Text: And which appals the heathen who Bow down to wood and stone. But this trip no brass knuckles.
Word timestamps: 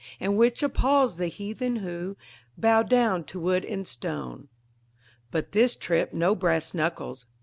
And 0.19 0.35
which 0.35 0.63
appals 0.63 1.17
the 1.17 1.27
heathen 1.27 1.75
who 1.75 2.17
Bow 2.57 2.81
down 2.81 3.23
to 3.25 3.39
wood 3.39 3.63
and 3.63 3.87
stone. 3.87 4.47
But 5.29 5.51
this 5.51 5.75
trip 5.75 6.11
no 6.11 6.33
brass 6.33 6.73
knuckles. 6.73 7.27